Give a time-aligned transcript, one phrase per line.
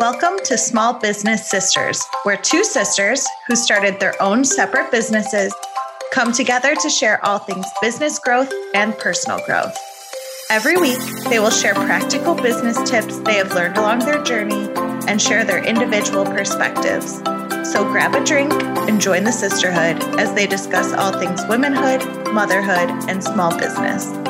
[0.00, 5.54] Welcome to Small Business Sisters, where two sisters who started their own separate businesses
[6.10, 9.72] come together to share all things business growth and personal growth.
[10.50, 10.98] Every week,
[11.30, 14.68] they will share practical business tips they have learned along their journey
[15.06, 17.18] and share their individual perspectives.
[17.70, 22.90] So grab a drink and join the sisterhood as they discuss all things womanhood, motherhood,
[23.08, 24.23] and small business.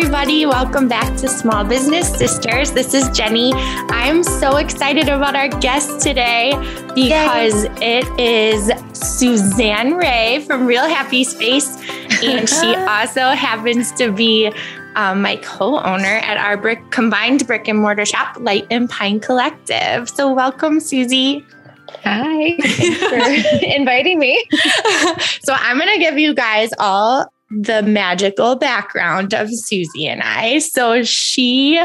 [0.00, 0.46] Everybody.
[0.46, 2.72] Welcome back to Small Business Sisters.
[2.72, 3.52] This is Jenny.
[3.54, 6.52] I'm so excited about our guest today
[6.94, 8.00] because Yay.
[8.00, 11.76] it is Suzanne Ray from Real Happy Space.
[12.22, 14.50] And she also happens to be
[14.96, 20.08] um, my co-owner at our brick combined brick and mortar shop, Light and Pine Collective.
[20.08, 21.44] So welcome, Susie.
[22.04, 24.42] Hi, thanks for inviting me.
[25.42, 30.58] so I'm going to give you guys all the magical background of Susie and I.
[30.60, 31.82] So she,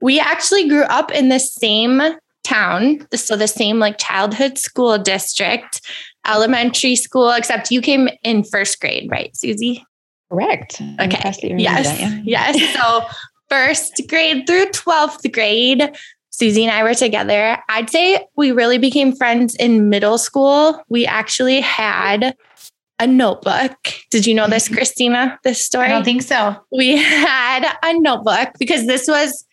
[0.00, 2.00] we actually grew up in the same
[2.44, 5.80] town, so the same like childhood school district,
[6.26, 9.84] elementary school, except you came in first grade, right, Susie?
[10.30, 10.80] Correct.
[11.00, 11.32] Okay.
[11.58, 11.86] Yes.
[11.86, 12.52] That, yeah.
[12.54, 12.76] Yes.
[12.80, 13.02] So
[13.48, 15.94] first grade through 12th grade,
[16.30, 17.58] Susie and I were together.
[17.68, 20.82] I'd say we really became friends in middle school.
[20.88, 22.34] We actually had
[22.98, 23.76] a notebook.
[24.10, 24.74] Did you know this, mm-hmm.
[24.74, 25.38] Christina?
[25.44, 25.86] This story?
[25.86, 26.56] I don't think so.
[26.70, 29.44] We had a notebook because this was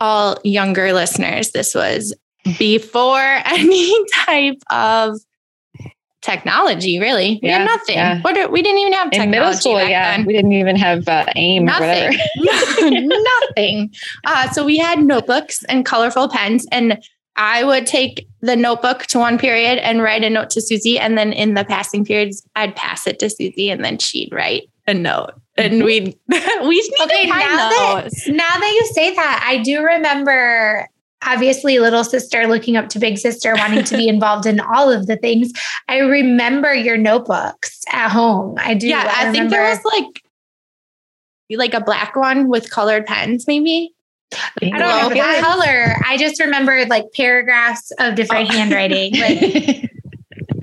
[0.00, 1.50] all younger listeners.
[1.50, 2.14] This was
[2.58, 5.18] before any type of
[6.22, 7.38] technology, really.
[7.42, 7.96] We yeah, had nothing.
[7.96, 8.20] Yeah.
[8.22, 9.24] What are, we didn't even have technology.
[9.24, 10.16] In middle school, yeah.
[10.16, 10.26] Then.
[10.26, 12.18] We didn't even have uh, AIM nothing.
[12.80, 13.94] nothing.
[14.24, 16.66] Uh, so we had notebooks and colorful pens.
[16.72, 17.02] And
[17.38, 20.98] I would take the notebook to one period and write a note to Susie.
[20.98, 24.68] And then in the passing periods, I'd pass it to Susie and then she'd write
[24.88, 25.30] a note.
[25.56, 25.84] And mm-hmm.
[25.84, 30.88] we'd we okay, now that, now that you say that, I do remember
[31.24, 35.08] obviously little sister looking up to big sister wanting to be involved in all of
[35.08, 35.52] the things
[35.88, 40.22] i remember your notebooks at home i do yeah i, I think there was like
[41.50, 43.92] like a black one with colored pens maybe
[44.34, 45.96] I don't know what color.
[46.04, 48.52] I just remembered like paragraphs of different oh.
[48.52, 49.14] handwriting.
[49.18, 49.90] Like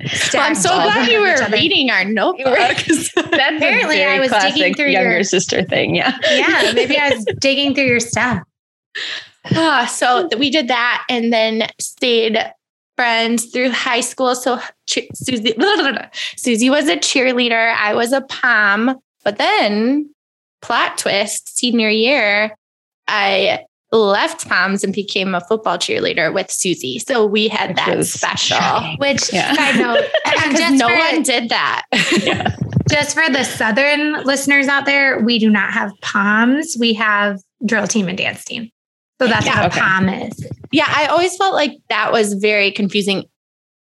[0.32, 2.46] well, I'm so glad you were reading our notebook.
[3.16, 5.94] Apparently, I was digging through younger your sister thing.
[5.94, 6.72] Yeah, yeah.
[6.74, 8.42] Maybe I was digging through your stuff.
[9.52, 12.38] Ah, so we did that, and then stayed
[12.96, 14.34] friends through high school.
[14.34, 15.54] So Susie,
[16.36, 17.74] Susie was a cheerleader.
[17.74, 18.98] I was a pom.
[19.24, 20.14] But then,
[20.62, 22.56] plot twist, senior year,
[23.08, 26.98] I left Poms and became a football cheerleader with Susie.
[26.98, 28.96] So we had which that special.
[28.98, 29.52] Which yeah.
[29.78, 31.82] know note, no one did that.
[32.22, 32.56] yeah.
[32.90, 36.76] Just for the southern listeners out there, we do not have poms.
[36.78, 38.70] We have drill team and dance team.
[39.20, 39.80] So that's yeah, what okay.
[39.80, 40.50] a pom is.
[40.72, 43.24] Yeah, I always felt like that was very confusing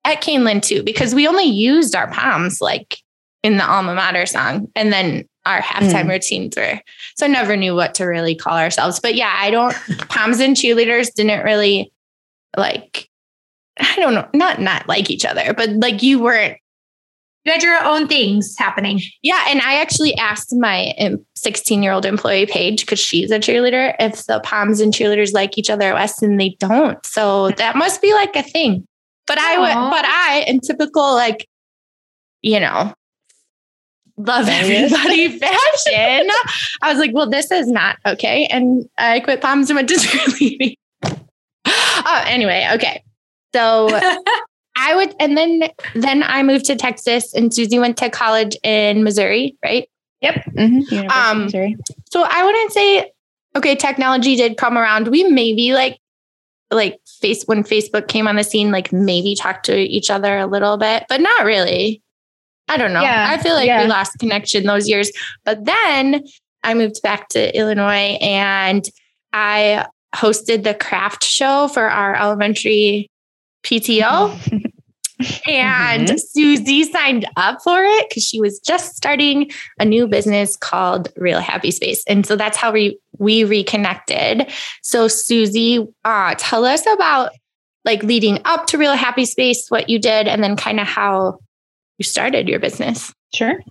[0.04, 2.98] at Kaneland too, because we only used our poms like
[3.44, 4.68] in the alma mater song.
[4.76, 6.10] And then our halftime mm.
[6.10, 6.80] routines were.
[7.16, 9.00] So I never knew what to really call ourselves.
[9.00, 9.76] But yeah, I don't,
[10.10, 11.92] Poms and cheerleaders didn't really
[12.56, 13.10] like,
[13.80, 16.58] I don't know, not not like each other, but like you weren't.
[17.44, 19.02] You had your own things happening.
[19.24, 19.46] Yeah.
[19.48, 20.94] And I actually asked my
[21.36, 25.58] 16 year old employee Paige, because she's a cheerleader, if the Poms and cheerleaders like
[25.58, 27.04] each other at West, and they don't.
[27.04, 28.86] So that must be like a thing.
[29.26, 29.42] But Aww.
[29.42, 31.48] I would, but I, in typical, like,
[32.44, 32.94] you know,
[34.26, 36.30] love everybody fashion.
[36.82, 38.46] I was like, well, this is not okay.
[38.46, 40.76] And I quit Poms and went to cheerleading.
[41.66, 43.04] oh, anyway, okay.
[43.54, 43.90] So
[44.78, 45.64] I would, and then
[45.96, 49.88] then I moved to Texas, and Susie went to college in Missouri, right?
[50.22, 50.46] Yep.
[50.58, 51.10] Mm-hmm.
[51.10, 51.76] Um, Missouri.
[52.12, 53.12] So I wouldn't say
[53.56, 53.76] okay.
[53.76, 55.08] Technology did come around.
[55.08, 55.98] We maybe like
[56.72, 60.48] like face when Facebook came on the scene, like maybe talked to each other a
[60.48, 62.02] little bit, but not really.
[62.72, 63.02] I don't know.
[63.02, 63.84] Yeah, I feel like yeah.
[63.84, 65.12] we lost connection those years.
[65.44, 66.24] But then
[66.64, 68.88] I moved back to Illinois and
[69.34, 69.86] I
[70.16, 73.10] hosted the craft show for our elementary
[73.64, 74.32] PTO.
[75.48, 76.18] and mm-hmm.
[76.18, 81.42] Susie signed up for it because she was just starting a new business called Real
[81.42, 82.06] Happy Space.
[82.08, 84.50] And so that's how we we reconnected.
[84.82, 87.32] So Susie, uh, tell us about
[87.84, 91.40] like leading up to Real Happy Space, what you did, and then kind of how
[92.02, 93.14] you started your business?
[93.32, 93.62] Sure.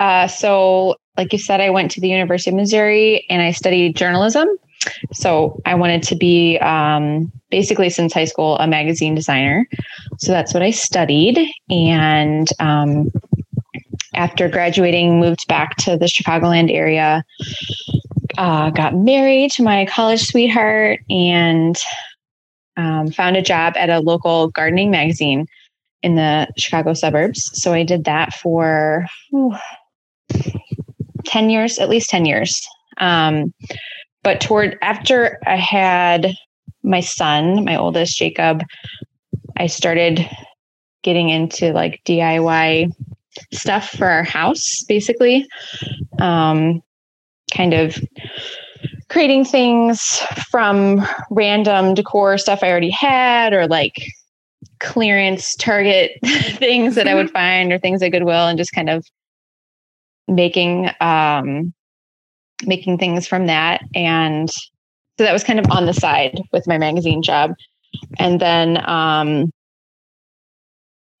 [0.00, 3.94] Uh, so, like you said, I went to the University of Missouri and I studied
[3.94, 4.48] journalism.
[5.12, 9.68] So, I wanted to be um, basically since high school a magazine designer.
[10.18, 11.38] So, that's what I studied.
[11.70, 13.12] And um,
[14.14, 17.24] after graduating, moved back to the Chicagoland area
[18.38, 21.76] uh, got married to my college sweetheart and
[22.76, 25.46] um, found a job at a local gardening magazine
[26.02, 27.50] in the Chicago suburbs.
[27.60, 29.54] So I did that for whew,
[31.24, 32.66] 10 years, at least 10 years.
[32.98, 33.52] Um,
[34.22, 36.34] but toward after I had
[36.82, 38.62] my son, my oldest Jacob,
[39.56, 40.28] I started
[41.02, 42.92] getting into like DIY
[43.52, 45.46] stuff for our house, basically.
[46.20, 46.82] Um,
[47.54, 47.98] kind of
[49.08, 50.18] creating things
[50.50, 53.94] from random decor stuff I already had or like
[54.80, 56.12] clearance target
[56.56, 59.04] things that I would find or things at Goodwill and just kind of
[60.28, 61.72] making um
[62.64, 63.82] making things from that.
[63.94, 67.54] And so that was kind of on the side with my magazine job.
[68.18, 69.50] And then um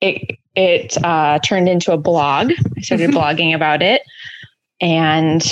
[0.00, 2.52] it it uh, turned into a blog.
[2.76, 4.02] I started blogging about it.
[4.80, 5.42] And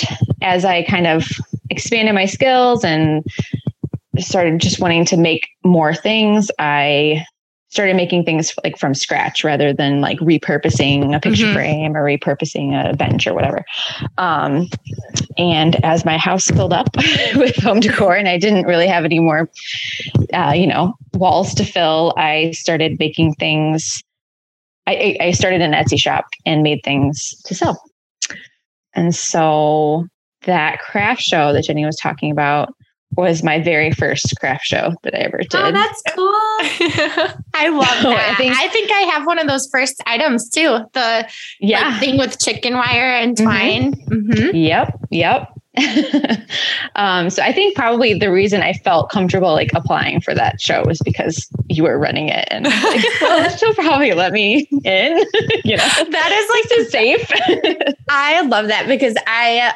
[0.41, 1.27] as i kind of
[1.69, 3.23] expanded my skills and
[4.17, 7.23] started just wanting to make more things i
[7.71, 11.53] started making things like from scratch rather than like repurposing a picture mm-hmm.
[11.53, 13.63] frame or repurposing a bench or whatever.
[14.17, 14.67] Um,
[15.37, 16.89] and as my house filled up
[17.35, 19.49] with home decor and I didn't really have any more,
[20.33, 24.03] uh, you know, walls to fill, I started making things.
[24.85, 27.81] I, I started an Etsy shop and made things to sell.
[28.93, 30.07] And so
[30.43, 32.73] that craft show that Jenny was talking about
[33.17, 35.61] was my very first craft show that I ever oh, did.
[35.61, 36.31] Oh, that's cool.
[37.53, 38.29] I love that.
[38.31, 40.79] I think, I think I have one of those first items too.
[40.93, 41.27] The
[41.59, 43.45] yeah like, thing with chicken wire and mm-hmm.
[43.45, 43.93] twine.
[43.93, 44.31] Mm-hmm.
[44.31, 44.55] Mm-hmm.
[44.55, 44.99] Yep.
[45.11, 45.57] Yep.
[46.95, 50.83] um, so I think probably the reason I felt comfortable like applying for that show
[50.85, 55.17] was because you were running it, and like, well, she'll probably let me in.
[55.63, 57.31] you know, that is like so safe.
[58.09, 59.73] I love that because I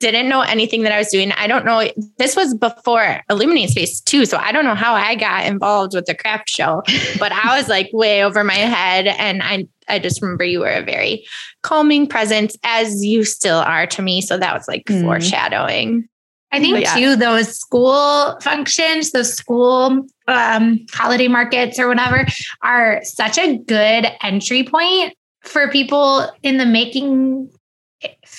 [0.00, 1.32] didn't know anything that I was doing.
[1.32, 1.88] I don't know.
[2.18, 4.26] This was before Illuminate Space too.
[4.26, 6.82] So I don't know how I got involved with the craft show,
[7.18, 9.06] but I was like way over my head.
[9.06, 11.26] And I, I just remember you were a very
[11.62, 14.20] calming presence as you still are to me.
[14.20, 15.02] So that was like mm.
[15.02, 16.08] foreshadowing.
[16.50, 16.94] I think yeah.
[16.94, 22.26] too, those school functions, those school um, holiday markets or whatever
[22.62, 27.50] are such a good entry point for people in the making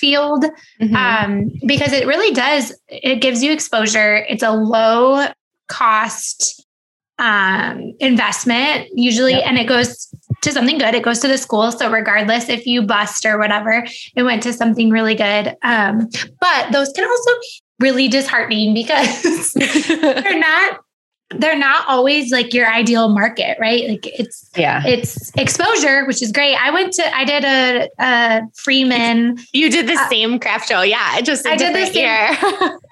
[0.00, 0.44] field
[0.80, 0.96] mm-hmm.
[0.96, 5.26] um, because it really does it gives you exposure it's a low
[5.68, 6.66] cost
[7.18, 9.44] um, investment usually yep.
[9.46, 12.82] and it goes to something good it goes to the school so regardless if you
[12.82, 13.84] bust or whatever
[14.16, 16.08] it went to something really good um,
[16.40, 20.80] but those can also be really disheartening because they're not
[21.36, 23.88] they're not always like your ideal market, right?
[23.88, 26.56] Like it's yeah, it's exposure, which is great.
[26.56, 29.38] I went to I did a, a Freeman.
[29.52, 31.08] You did the uh, same craft show, yeah.
[31.12, 32.08] I just I did this year,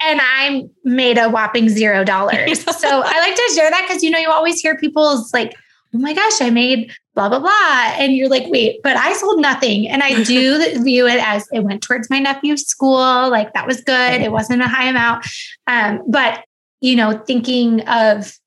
[0.01, 2.61] and I made a whopping zero dollars.
[2.79, 5.53] so I like to share that because you know you always hear people's like,
[5.93, 9.41] oh my gosh, I made blah blah blah, and you're like, wait, but I sold
[9.41, 13.29] nothing, and I do view it as it went towards my nephew's school.
[13.29, 14.21] Like that was good.
[14.21, 15.27] It wasn't a high amount,
[15.67, 16.45] um, but
[16.81, 18.37] you know, thinking of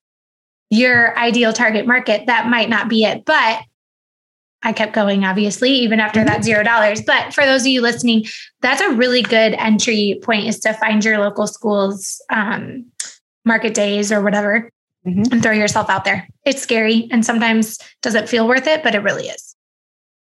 [0.71, 3.25] your ideal target market, that might not be it.
[3.25, 3.61] But
[4.63, 6.29] I kept going, obviously, even after mm-hmm.
[6.29, 7.03] that zero dollars.
[7.03, 8.25] But for those of you listening,
[8.61, 12.87] that's a really good entry point is to find your local schools um,
[13.45, 14.71] market days or whatever
[15.07, 15.33] mm-hmm.
[15.33, 16.29] and throw yourself out there.
[16.45, 19.52] It's scary and sometimes doesn't feel worth it, but it really is.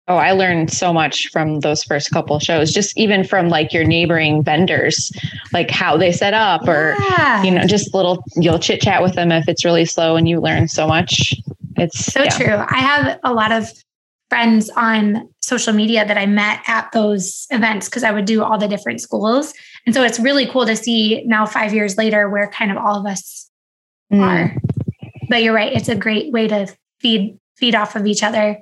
[0.07, 3.85] Oh, I learned so much from those first couple shows, just even from like your
[3.85, 5.11] neighboring vendors,
[5.55, 7.43] like how they set up or, yeah.
[7.43, 10.41] you know, just little, you'll chit chat with them if it's really slow and you
[10.41, 11.35] learn so much.
[11.77, 12.37] It's so yeah.
[12.37, 12.65] true.
[12.69, 13.67] I have a lot of
[14.29, 18.59] friends on social media that I met at those events because I would do all
[18.59, 19.55] the different schools.
[19.87, 22.99] And so it's really cool to see now, five years later, where kind of all
[22.99, 23.51] of us
[24.13, 24.21] mm.
[24.21, 24.55] are.
[25.31, 25.73] But you're right.
[25.73, 26.67] It's a great way to
[27.01, 28.59] feed, feed off of each other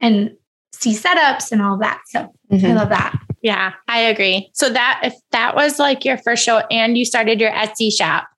[0.00, 0.32] and
[0.72, 2.00] see setups and all that.
[2.06, 2.66] So mm-hmm.
[2.66, 3.18] I love that.
[3.42, 4.50] Yeah, I agree.
[4.54, 8.28] So that if that was like your first show and you started your Etsy shop,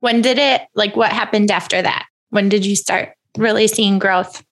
[0.00, 2.06] when did it like what happened after that?
[2.30, 4.44] When did you start really seeing growth?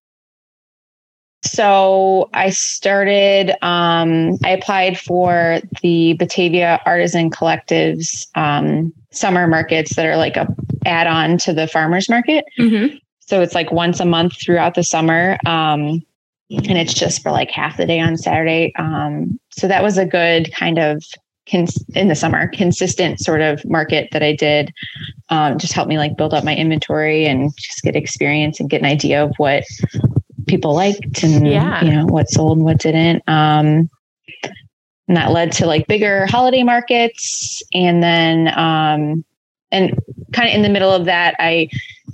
[1.42, 10.04] So I started, um, I applied for the Batavia Artisan Collectives um, summer markets that
[10.04, 10.46] are like a
[10.84, 12.44] add on to the farmers market.
[12.58, 12.96] Mm-hmm.
[13.20, 15.38] So it's like once a month throughout the summer.
[15.46, 16.02] Um,
[16.50, 18.72] and it's just for like half the day on Saturday.
[18.76, 21.04] Um, so that was a good kind of
[21.48, 24.72] cons- in the summer consistent sort of market that I did.
[25.28, 28.80] Um, just helped me like build up my inventory and just get experience and get
[28.80, 29.64] an idea of what
[30.48, 31.84] people liked and yeah.
[31.84, 33.22] you know what sold and what didn't.
[33.28, 33.88] Um,
[35.06, 37.62] and that led to like bigger holiday markets.
[37.72, 39.24] And then, um,
[39.72, 39.98] and
[40.32, 41.68] kind of in the middle of that, I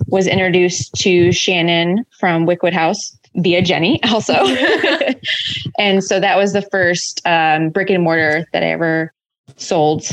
[0.09, 4.33] was introduced to Shannon from Wickwood House via Jenny also.
[5.78, 9.12] and so that was the first um, brick and mortar that I ever
[9.57, 10.05] sold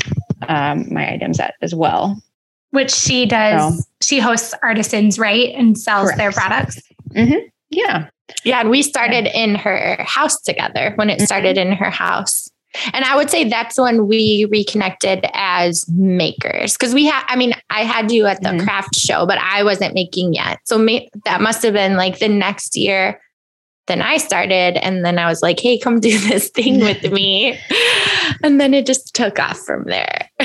[0.48, 2.20] um, my items at as well.
[2.70, 3.78] Which she does.
[3.78, 5.54] So, she hosts artisans, right?
[5.54, 6.18] And sells correct.
[6.18, 6.80] their products.
[7.10, 7.46] Mm-hmm.
[7.70, 8.08] Yeah.
[8.44, 8.60] Yeah.
[8.60, 11.72] And we started in her house together when it started mm-hmm.
[11.72, 12.50] in her house.
[12.92, 17.54] And I would say that's when we reconnected as makers because we had, I mean,
[17.70, 18.66] I had you at the mm-hmm.
[18.66, 20.58] craft show, but I wasn't making yet.
[20.64, 23.20] So may, that must have been like the next year.
[23.86, 27.58] Then I started, and then I was like, hey, come do this thing with me.
[28.42, 30.30] and then it just took off from there.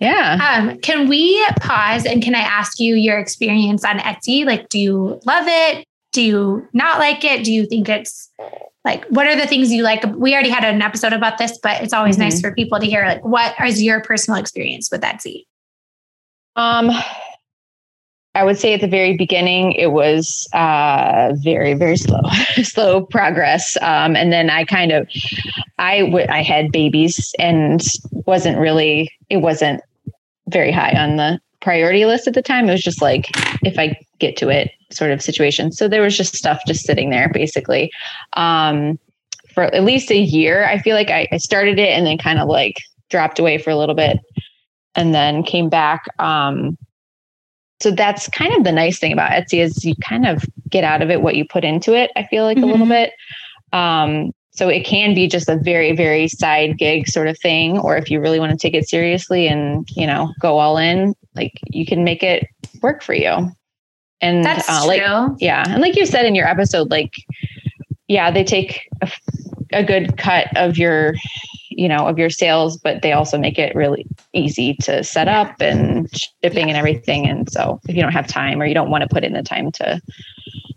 [0.00, 0.38] yeah.
[0.42, 4.44] Um, can we pause and can I ask you your experience on Etsy?
[4.44, 5.86] Like, do you love it?
[6.12, 7.44] Do you not like it?
[7.44, 8.30] Do you think it's
[8.84, 10.04] like what are the things you like?
[10.16, 12.24] We already had an episode about this but it's always mm-hmm.
[12.24, 15.44] nice for people to hear like what is your personal experience with etsy
[16.56, 16.90] um
[18.34, 22.22] i would say at the very beginning it was uh very very slow
[22.62, 23.76] slow progress.
[23.80, 25.08] Um and then i kind of
[25.80, 27.82] I would I had babies and
[28.26, 29.80] wasn't really it wasn't
[30.48, 33.26] very high on the priority list at the time it was just like
[33.62, 35.72] if i get to it sort of situation.
[35.72, 37.90] So there was just stuff just sitting there basically.
[38.34, 38.98] Um,
[39.52, 42.38] for at least a year, I feel like I, I started it and then kind
[42.38, 44.18] of like dropped away for a little bit
[44.94, 46.04] and then came back.
[46.18, 46.78] Um,
[47.80, 51.02] so that's kind of the nice thing about Etsy is you kind of get out
[51.02, 52.10] of it what you put into it.
[52.14, 52.64] I feel like mm-hmm.
[52.64, 52.90] a little mm-hmm.
[52.90, 53.12] bit.
[53.72, 57.78] Um, so it can be just a very, very side gig sort of thing.
[57.78, 61.14] Or if you really want to take it seriously and, you know, go all in,
[61.34, 62.46] like you can make it
[62.82, 63.50] work for you.
[64.20, 65.36] And that's uh, like, true.
[65.38, 65.64] yeah.
[65.68, 67.14] And like you said in your episode, like,
[68.08, 69.10] yeah, they take a,
[69.72, 71.14] a good cut of your,
[71.70, 74.04] you know, of your sales, but they also make it really
[74.34, 75.40] easy to set yeah.
[75.40, 76.10] up and
[76.42, 76.74] shipping yeah.
[76.74, 77.26] and everything.
[77.26, 79.42] And so if you don't have time or you don't want to put in the
[79.42, 80.02] time to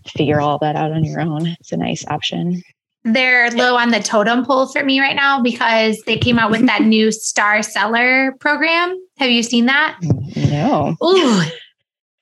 [0.07, 2.61] figure all that out on your own, it's a nice option
[3.03, 6.65] they're low on the totem pole for me right now because they came out with
[6.65, 8.97] that new star seller program.
[9.17, 9.97] Have you seen that?
[10.35, 10.95] No.
[11.03, 11.41] Ooh,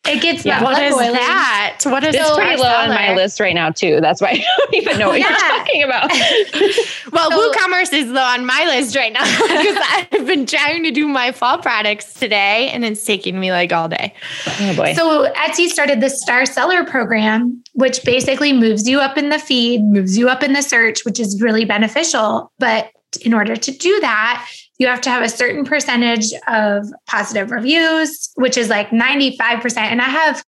[0.07, 0.63] it gets yeah.
[0.63, 1.13] What is boiling.
[1.13, 1.81] that?
[1.83, 4.01] What is it's pretty low on my list right now too.
[4.01, 5.29] That's why I don't even know what yeah.
[5.29, 6.09] you're talking about.
[7.11, 10.91] well, so, WooCommerce is low on my list right now because I've been trying to
[10.91, 14.15] do my fall products today, and it's taking me like all day.
[14.59, 14.93] Oh boy!
[14.95, 19.83] So Etsy started the Star Seller program, which basically moves you up in the feed,
[19.83, 22.51] moves you up in the search, which is really beneficial.
[22.57, 27.51] But in order to do that, you have to have a certain percentage of positive
[27.51, 29.77] reviews, which is like 95%.
[29.77, 30.43] And I have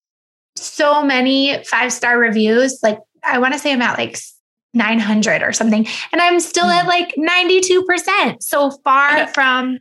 [0.55, 2.79] so many five star reviews.
[2.81, 4.17] Like, I want to say I'm at like
[4.73, 5.85] 900 or something.
[6.11, 6.75] And I'm still mm.
[6.75, 8.41] at like 92%.
[8.41, 9.79] So far from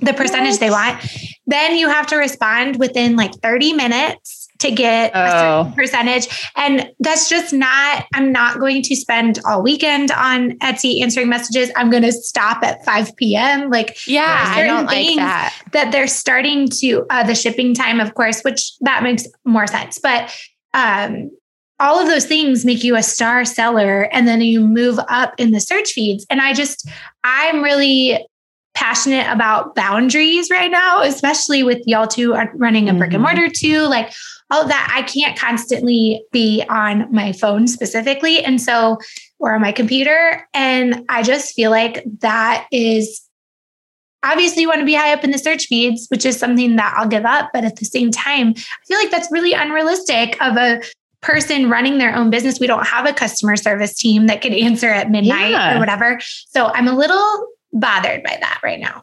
[0.00, 0.60] the percentage what?
[0.60, 1.06] they want.
[1.46, 5.20] Then you have to respond within like 30 minutes to get oh.
[5.20, 6.50] a certain percentage.
[6.56, 11.70] And that's just not, I'm not going to spend all weekend on Etsy answering messages.
[11.76, 13.70] I'm going to stop at 5 p.m.
[13.70, 15.54] Like, yeah, I don't like that.
[15.72, 19.98] That they're starting to, uh, the shipping time, of course, which that makes more sense.
[19.98, 20.34] But,
[20.74, 21.30] um,
[21.80, 25.50] all of those things make you a star seller and then you move up in
[25.50, 26.88] the search feeds and i just
[27.24, 28.24] i'm really
[28.82, 33.36] passionate about boundaries right now especially with y'all two running a brick and mm-hmm.
[33.36, 34.12] mortar too like
[34.52, 38.44] all that, I can't constantly be on my phone specifically.
[38.44, 38.98] And so,
[39.38, 40.46] or on my computer.
[40.52, 43.26] And I just feel like that is
[44.22, 46.94] obviously you want to be high up in the search feeds, which is something that
[46.96, 47.48] I'll give up.
[47.54, 50.82] But at the same time, I feel like that's really unrealistic of a
[51.22, 52.60] person running their own business.
[52.60, 55.76] We don't have a customer service team that can answer at midnight yeah.
[55.76, 56.20] or whatever.
[56.48, 59.02] So I'm a little bothered by that right now.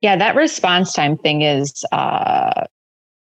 [0.00, 2.64] Yeah, that response time thing is uh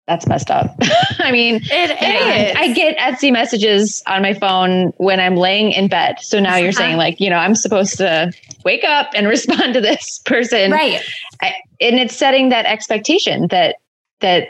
[0.07, 0.77] that's messed up.
[1.19, 2.57] I mean, it is.
[2.57, 6.17] I get Etsy messages on my phone when I'm laying in bed.
[6.21, 8.31] So now you're saying, like, you know, I'm supposed to
[8.65, 10.73] wake up and respond to this person.
[10.73, 11.01] Right.
[11.41, 13.77] I, and it's setting that expectation that,
[14.21, 14.49] that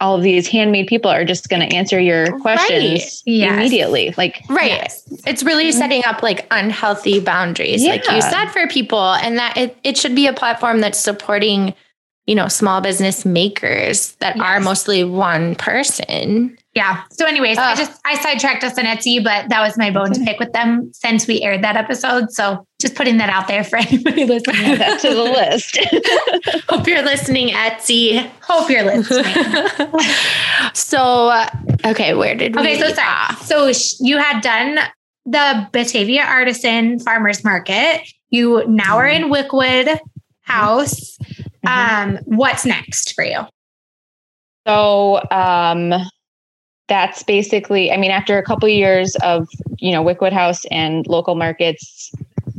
[0.00, 3.22] all of these handmade people are just going to answer your questions right.
[3.26, 3.52] yes.
[3.52, 4.14] immediately.
[4.16, 4.70] Like, right.
[4.70, 5.04] Yes.
[5.26, 5.78] It's really mm-hmm.
[5.78, 7.92] setting up like unhealthy boundaries, yeah.
[7.92, 9.12] like you said, for people.
[9.14, 11.74] And that it, it should be a platform that's supporting
[12.30, 14.44] you know, small business makers that yes.
[14.46, 16.56] are mostly one person.
[16.76, 17.02] Yeah.
[17.10, 20.20] So, anyways, I just I sidetracked us on Etsy, but that was my bone to
[20.24, 22.30] pick with them since we aired that episode.
[22.30, 24.78] So, just putting that out there for anybody listening.
[24.78, 25.76] that to the list.
[26.68, 28.30] Hope you're listening, Etsy.
[28.42, 30.04] Hope you're listening.
[30.72, 31.32] so,
[31.84, 32.62] okay, where did we?
[32.62, 33.34] Okay, so sorry.
[33.38, 34.78] So you had done
[35.26, 38.08] the Batavia Artisan Farmers Market.
[38.28, 39.24] You now are mm-hmm.
[39.24, 39.98] in Wickwood
[40.42, 41.18] House.
[41.66, 43.40] Um, what's next for you?
[44.66, 45.92] So um,
[46.88, 49.48] that's basically, I mean, after a couple of years of,
[49.78, 52.12] you know, Wickwood House and local markets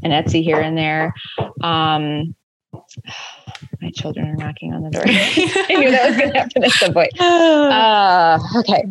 [0.03, 1.13] and Etsy here and there,
[1.61, 2.35] um,
[3.81, 5.03] my children are knocking on the door.
[5.07, 7.11] I knew that was going to happen at some point.
[7.21, 8.83] Uh, okay.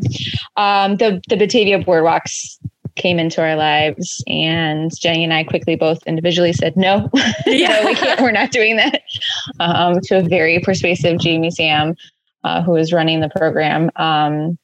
[0.56, 2.58] Um, the, the Batavia boardwalks
[3.00, 7.08] came into our lives and Jenny and I quickly both individually said, no,
[7.46, 9.02] no we can't, we're not doing that.
[9.58, 11.94] Um, to a very persuasive Jamie Sam,
[12.44, 13.90] uh, who was running the program.
[13.96, 14.58] Um,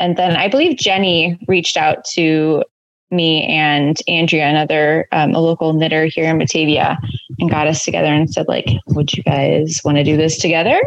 [0.00, 2.64] and then I believe Jenny reached out to
[3.10, 6.98] me and Andrea, another um, a local knitter here in Batavia,
[7.38, 10.80] and got us together and said, like, would you guys want to do this together?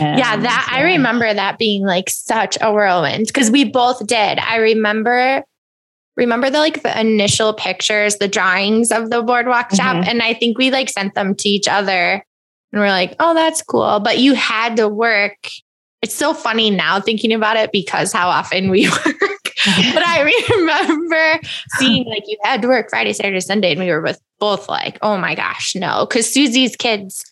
[0.00, 4.38] And, yeah, that I remember that being like such a whirlwind because we both did.
[4.38, 5.44] I remember
[6.18, 9.96] remember the like the initial pictures, the drawings of the boardwalk shop.
[9.96, 10.10] Mm-hmm.
[10.10, 12.24] And I think we like sent them to each other
[12.72, 14.00] and we're like, oh, that's cool.
[14.00, 15.48] But you had to work.
[16.02, 19.16] It's so funny now thinking about it because how often we work.
[19.94, 21.40] but I remember
[21.78, 24.98] seeing like you had to work Friday, Saturday, Sunday, and we were with both like,
[25.02, 26.06] oh my gosh, no.
[26.06, 27.24] Cause Susie's kids,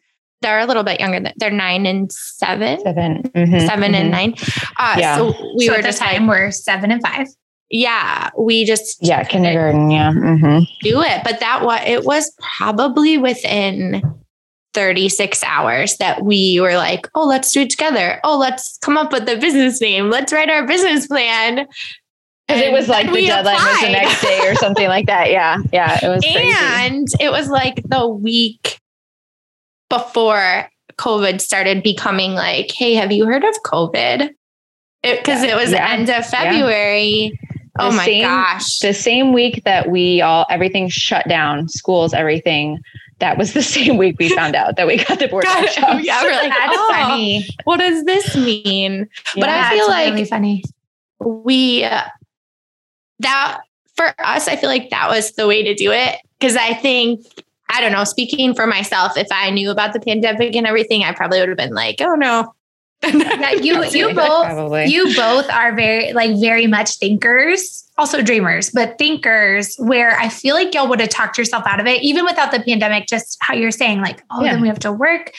[0.43, 1.33] they're a little bit younger.
[1.37, 3.95] They're nine and seven, 7 mm-hmm, 7 mm-hmm.
[3.95, 4.35] and nine.
[4.77, 5.17] Uh, yeah.
[5.17, 7.27] So we so were at just the time like, we're seven and five
[7.71, 10.65] yeah, we just yeah kindergarten, yeah, mm-hmm.
[10.83, 11.23] do it.
[11.25, 14.03] But that was it was probably within
[14.77, 18.21] 36 hours that we were like, oh, let's do it together.
[18.23, 20.11] Oh, let's come up with the business name.
[20.11, 21.67] Let's write our business plan.
[22.47, 23.71] Because it was like the deadline applied.
[23.71, 25.31] was the next day or something like that.
[25.31, 25.57] Yeah.
[25.73, 25.99] Yeah.
[26.03, 26.53] It was crazy.
[26.55, 28.79] And it was like the week
[29.89, 30.69] before
[30.99, 34.29] COVID started becoming like, hey, have you heard of COVID?
[35.03, 35.55] Because it, yeah.
[35.55, 35.91] it, was yeah.
[35.91, 37.33] end of February.
[37.33, 37.46] Yeah
[37.79, 38.79] oh my same, gosh.
[38.79, 42.81] The same week that we all, everything shut down, schools, everything.
[43.19, 45.45] That was the same week we found out that we got the board.
[45.45, 45.65] God,
[46.03, 47.47] yeah, we're like, that's oh, funny.
[47.65, 49.09] What does this mean?
[49.35, 50.65] Yeah, but I feel like really funny.
[51.21, 52.03] We uh,
[53.21, 53.61] that
[53.97, 57.25] for us, I feel like that was the way to do it because I think
[57.71, 58.05] I don't know.
[58.05, 61.59] Speaking for myself, if I knew about the pandemic and everything, I probably would have
[61.59, 62.55] been like, "Oh no,
[63.03, 64.87] yeah, you you both Probably.
[64.87, 69.77] you both are very like very much thinkers, also dreamers, but thinkers.
[69.79, 72.61] Where I feel like y'all would have talked yourself out of it, even without the
[72.61, 73.07] pandemic.
[73.07, 74.53] Just how you're saying, like, oh, yeah.
[74.53, 75.33] then we have to work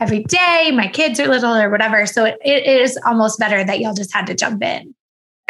[0.00, 0.70] every day.
[0.74, 2.06] My kids are little or whatever.
[2.06, 4.94] So it, it is almost better that y'all just had to jump in.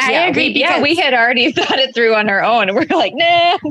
[0.01, 0.53] I yeah, agree.
[0.53, 2.73] We, yeah, we had already thought it through on our own.
[2.73, 3.59] We're like, nah.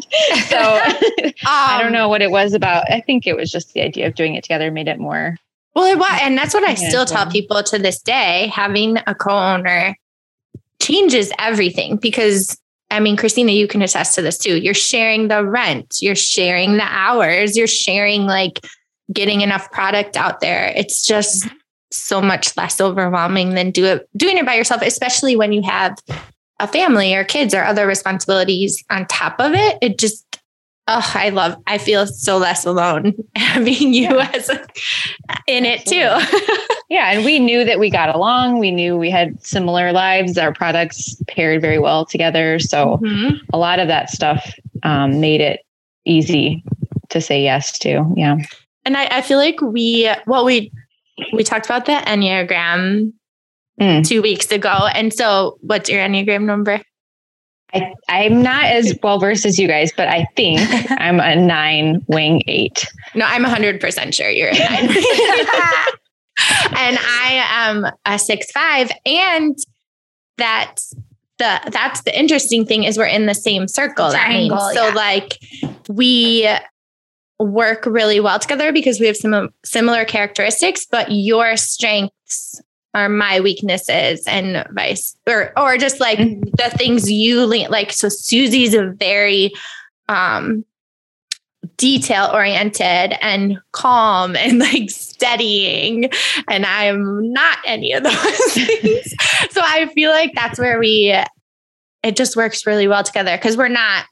[0.50, 2.92] So um, I don't um, know what it was about.
[2.92, 5.38] I think it was just the idea of doing it together made it more
[5.78, 8.52] well, it was, and that's what I still tell people to this day.
[8.52, 9.96] Having a co-owner
[10.82, 12.60] changes everything because
[12.90, 14.58] I mean, Christina, you can attest to this too.
[14.58, 18.66] You're sharing the rent, you're sharing the hours, you're sharing like
[19.14, 20.74] getting enough product out there.
[20.76, 21.56] It's just mm-hmm.
[21.92, 25.96] so much less overwhelming than do it doing it by yourself, especially when you have
[26.60, 29.78] a family or kids or other responsibilities on top of it.
[29.84, 30.26] It just
[30.88, 34.32] oh, I love, I feel so less alone having you yeah.
[34.34, 34.66] as a,
[35.48, 35.96] in it too.
[36.90, 37.12] yeah.
[37.12, 38.60] And we knew that we got along.
[38.60, 40.38] We knew we had similar lives.
[40.38, 42.60] Our products paired very well together.
[42.60, 43.36] So mm-hmm.
[43.54, 45.62] a lot of that stuff um, made it
[46.06, 46.64] easy
[47.10, 48.06] to say yes to.
[48.16, 48.38] Yeah.
[48.86, 50.72] And I, I feel like we, well, we,
[51.34, 53.12] we talked about the Enneagram
[53.82, 54.08] mm.
[54.08, 54.88] two weeks ago.
[54.94, 56.82] And so what's your Enneagram number?
[57.74, 62.04] I, I'm not as well versed as you guys, but I think I'm a nine
[62.08, 62.88] wing eight.
[63.14, 64.90] No, I'm 100% sure you're a nine.
[66.78, 68.92] and I am a six five.
[69.06, 69.58] And
[70.38, 70.76] that
[71.40, 74.12] the that's the interesting thing is we're in the same circle.
[74.12, 74.94] Triangle, that means so yeah.
[74.94, 75.40] like
[75.90, 76.50] we
[77.40, 82.62] work really well together because we have some similar characteristics, but your strengths
[82.94, 86.42] are my weaknesses and vice or or just like mm-hmm.
[86.58, 89.54] the things you like so Susie's a very
[90.10, 90.66] um
[91.78, 96.10] detail oriented and calm and like steadying
[96.50, 99.14] and I'm not any of those things.
[99.52, 101.16] so I feel like that's where we
[102.04, 104.06] it just works really well together cuz we're not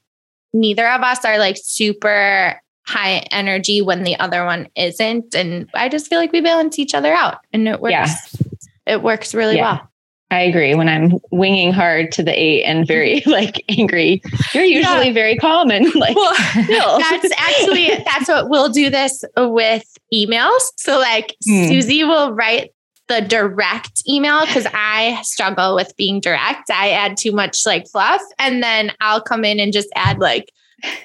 [0.53, 5.89] neither of us are like super high energy when the other one isn't and I
[5.89, 7.93] just feel like we balance each other out and it works.
[7.93, 8.44] Yeah
[8.85, 9.73] it works really yeah.
[9.73, 9.91] well.
[10.31, 10.73] I agree.
[10.73, 14.21] When I'm winging hard to the eight and very like angry,
[14.53, 15.13] you're usually yeah.
[15.13, 16.15] very calm and like.
[16.15, 20.61] Well, that's actually that's what we'll do this with emails.
[20.77, 21.67] So like mm.
[21.67, 22.71] Susie will write
[23.07, 26.71] the direct email because I struggle with being direct.
[26.71, 30.51] I add too much like fluff and then I'll come in and just add like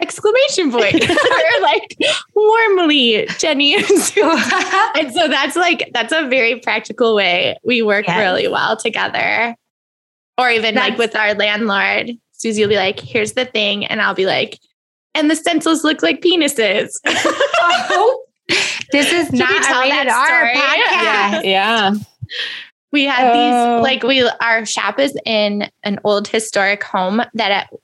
[0.00, 1.96] exclamation point or like
[2.34, 3.74] warmly Jenny.
[3.76, 8.18] and so that's like that's a very practical way we work yes.
[8.18, 9.54] really well together.
[10.38, 13.84] Or even that's- like with our landlord, Susie will be like, here's the thing.
[13.84, 14.58] And I'll be like,
[15.14, 16.94] and the stencils look like penises.
[17.04, 18.24] oh,
[18.92, 20.56] this is not a rated R podcast.
[20.56, 21.40] Yeah.
[21.42, 21.94] yeah.
[22.92, 23.76] We had oh.
[23.76, 27.80] these like we our shop is in an old historic home that it,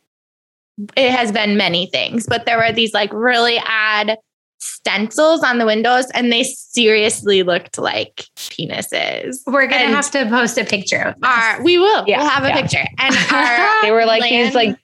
[0.97, 4.17] it has been many things, but there were these like really odd
[4.59, 9.39] stencils on the windows and they seriously looked like penises.
[9.47, 11.03] We're gonna and have to post a picture.
[11.03, 12.05] Of our, we will.
[12.07, 12.61] Yeah, we'll have a yeah.
[12.63, 12.85] picture.
[12.99, 14.79] And our they were like land, these like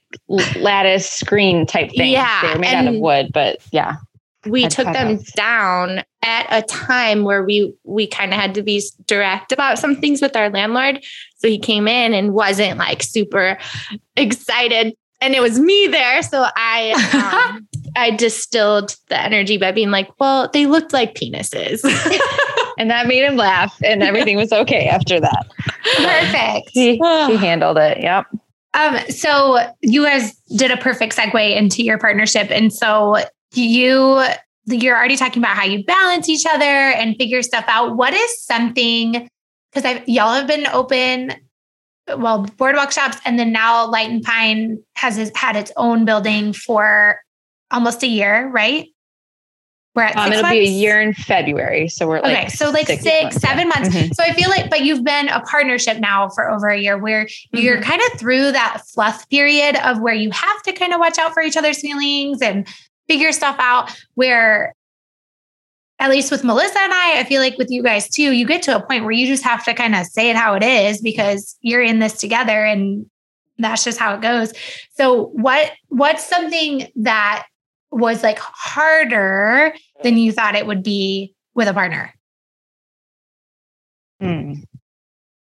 [0.57, 2.13] lattice screen type things.
[2.13, 2.43] Yeah.
[2.43, 3.97] They were made out of wood, but yeah
[4.47, 8.83] we took them down at a time where we we kind of had to be
[9.07, 11.03] direct about some things with our landlord
[11.37, 13.59] so he came in and wasn't like super
[14.17, 19.91] excited and it was me there so i um, i distilled the energy by being
[19.91, 21.81] like well they looked like penises
[22.79, 25.47] and that made him laugh and everything was okay after that
[25.97, 26.99] perfect he, he
[27.37, 28.27] handled it yep
[28.75, 32.51] um, so you guys did a perfect segue into your partnership.
[32.51, 33.19] And so
[33.55, 34.25] you
[34.67, 37.97] you're already talking about how you balance each other and figure stuff out.
[37.97, 39.29] What is something
[39.73, 41.33] because y'all have been open,
[42.09, 47.21] well, boardwalk shops, and then now Light and Pine has had its own building for
[47.71, 48.89] almost a year, right?
[49.95, 50.55] We're at um, it'll months?
[50.55, 53.69] be a year in February, so we're like okay, so like six, six months, seven
[53.69, 53.89] months.
[53.91, 54.13] Mm-hmm.
[54.13, 57.27] So I feel like, but you've been a partnership now for over a year, where
[57.27, 57.59] mm-hmm.
[57.59, 61.19] you're kind of through that fluff period of where you have to kind of watch
[61.19, 62.67] out for each other's feelings and
[63.07, 64.75] figure stuff out where
[66.03, 68.61] at least with Melissa and I, I feel like with you guys too, you get
[68.63, 71.01] to a point where you just have to kind of say it how it is
[71.01, 73.07] because you're in this together and
[73.59, 74.53] that's just how it goes.
[74.95, 77.47] So what what's something that
[77.93, 82.13] was like harder than you thought it would be with a partner?
[84.21, 84.55] Hmm.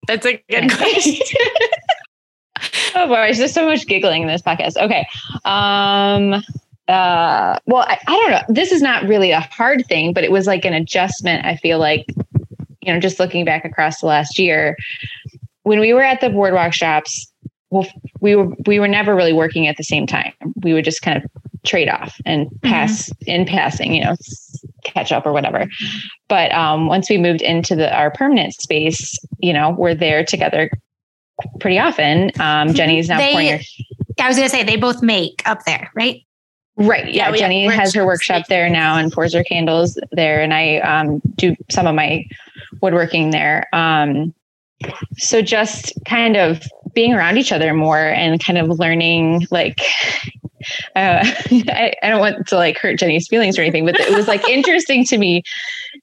[0.08, 1.26] That's a good question.
[2.96, 4.76] oh boy, there's so much giggling in this podcast.
[4.76, 5.06] Okay.
[5.44, 6.42] Um
[6.90, 8.54] uh, well, I, I don't know.
[8.54, 11.46] This is not really a hard thing, but it was like an adjustment.
[11.46, 12.04] I feel like,
[12.80, 14.76] you know, just looking back across the last year,
[15.62, 17.30] when we were at the boardwalk shops,
[17.70, 17.86] well,
[18.20, 20.32] we were we were never really working at the same time.
[20.62, 21.30] We would just kind of
[21.64, 22.68] trade off and mm-hmm.
[22.68, 23.30] pass mm-hmm.
[23.30, 24.16] in passing, you know,
[24.84, 25.68] catch up or whatever.
[26.28, 30.70] But um, once we moved into the our permanent space, you know, we're there together
[31.60, 32.32] pretty often.
[32.40, 33.62] Um, Jenny's now they,
[34.18, 36.22] I was going to say they both make up there, right?
[36.80, 37.12] Right.
[37.12, 37.30] Yeah.
[37.30, 40.40] yeah Jenny has her workshop there now and pours her candles there.
[40.40, 42.26] And I um, do some of my
[42.80, 43.68] woodworking there.
[43.74, 44.34] Um,
[45.18, 46.62] so just kind of
[46.94, 49.80] being around each other more and kind of learning like
[50.96, 54.26] uh, I, I don't want to like hurt Jenny's feelings or anything, but it was
[54.26, 55.42] like interesting to me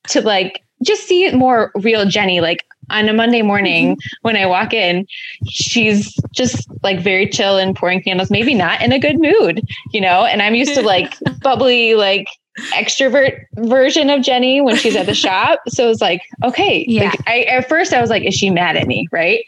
[0.10, 2.40] to like just see more real Jenny.
[2.40, 4.17] Like on a Monday morning mm-hmm.
[4.21, 5.08] when I walk in,
[5.47, 10.02] she's just like very chill and pouring candles, maybe not in a good mood, you
[10.02, 10.26] know?
[10.26, 12.28] And I'm used to like bubbly, like
[12.73, 15.60] extrovert version of Jenny when she's at the shop.
[15.67, 16.86] So it's like, okay.
[16.88, 17.10] Yeah.
[17.10, 19.08] Like, I, at first I was like, is she mad at me?
[19.12, 19.43] Right.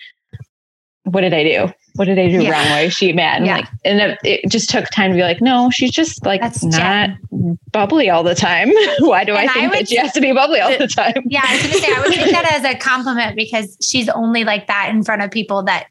[1.03, 1.73] What did I do?
[1.99, 2.51] What did I do yeah.
[2.51, 2.69] wrong?
[2.69, 3.39] Why is she mad?
[3.39, 3.55] And yeah.
[3.57, 6.63] like, and it, it, just took time to be like, no, she's just like That's
[6.63, 7.59] not Jen.
[7.73, 8.69] bubbly all the time.
[8.99, 11.21] Why do and I think I that she has to be bubbly all the time?
[11.25, 14.07] Yeah, I was going to say I would take that as a compliment because she's
[14.07, 15.87] only like that in front of people that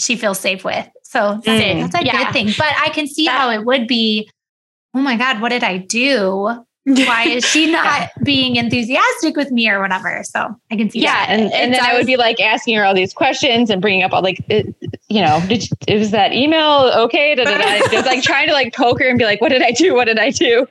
[0.00, 0.88] she feels safe with.
[1.04, 1.82] So that's, mm.
[1.82, 2.24] that's a yeah.
[2.24, 2.46] good thing.
[2.58, 4.28] But I can see that, how it would be.
[4.92, 6.64] Oh my God, what did I do?
[6.88, 8.08] Why is she not yeah.
[8.22, 10.22] being enthusiastic with me or whatever?
[10.24, 11.30] So I can see yeah, that.
[11.30, 14.12] And, and then I would be like asking her all these questions and bringing up
[14.12, 14.74] all like, it,
[15.08, 17.34] you know, did you, was that email okay?
[17.34, 17.88] Da, da, da.
[17.90, 19.94] Just like trying to like poke her and be like, what did I do?
[19.94, 20.66] What did I do?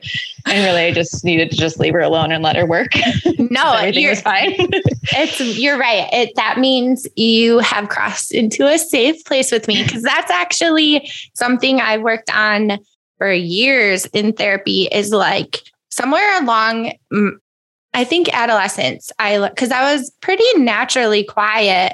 [0.45, 2.91] And really, I just needed to just leave her alone and let her work.
[3.49, 4.53] No, everything was fine.
[4.57, 6.09] it's you're right.
[6.11, 11.09] It that means you have crossed into a safe place with me because that's actually
[11.33, 12.79] something I worked on
[13.17, 14.87] for years in therapy.
[14.91, 15.61] Is like
[15.97, 16.93] somewhere along
[17.93, 21.93] I think adolescence, I because I was pretty naturally quiet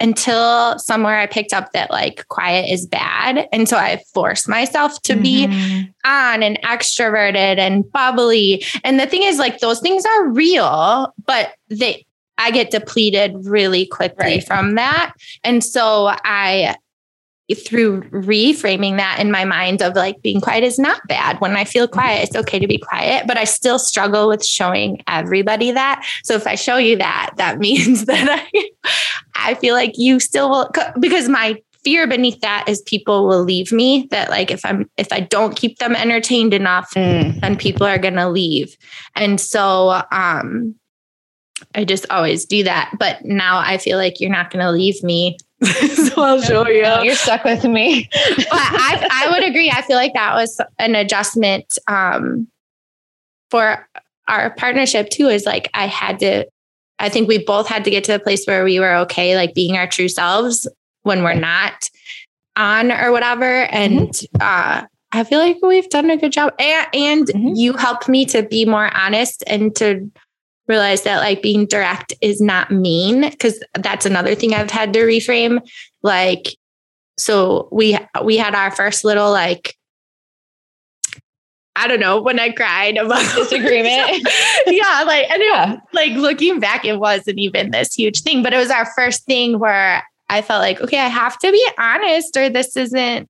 [0.00, 3.46] until somewhere I picked up that like quiet is bad.
[3.52, 5.22] And so I forced myself to mm-hmm.
[5.22, 8.64] be on and extroverted and bubbly.
[8.82, 12.06] And the thing is, like, those things are real, but they,
[12.38, 14.46] I get depleted really quickly right.
[14.46, 15.12] from that.
[15.44, 16.76] And so I,
[17.54, 21.40] through reframing that in my mind of like being quiet is not bad.
[21.40, 25.02] When I feel quiet, it's okay to be quiet, but I still struggle with showing
[25.06, 26.06] everybody that.
[26.24, 28.70] So if I show you that, that means that I,
[29.34, 33.72] I feel like you still will, because my fear beneath that is people will leave
[33.72, 37.40] me that like if i'm if i don't keep them entertained enough mm.
[37.40, 38.76] then people are going to leave
[39.16, 40.74] and so um
[41.74, 45.02] i just always do that but now i feel like you're not going to leave
[45.02, 46.86] me so I'll show you.
[47.02, 48.08] you're stuck with me.
[48.36, 49.70] but I, I would agree.
[49.70, 52.48] I feel like that was an adjustment um,
[53.50, 53.86] for
[54.28, 55.28] our partnership too.
[55.28, 56.46] Is like I had to.
[56.98, 59.54] I think we both had to get to a place where we were okay, like
[59.54, 60.68] being our true selves
[61.02, 61.88] when we're not
[62.56, 63.64] on or whatever.
[63.64, 64.36] And mm-hmm.
[64.40, 66.52] uh, I feel like we've done a good job.
[66.58, 67.54] And, and mm-hmm.
[67.54, 70.10] you helped me to be more honest and to
[70.70, 75.00] realize that like being direct is not mean because that's another thing I've had to
[75.00, 75.60] reframe.
[76.02, 76.56] Like,
[77.18, 79.76] so we we had our first little like
[81.74, 84.26] I don't know when I cried about disagreement.
[84.66, 85.72] yeah, like and yeah.
[85.74, 89.24] It, like looking back, it wasn't even this huge thing, but it was our first
[89.24, 93.28] thing where I felt like, okay, I have to be honest, or this isn't,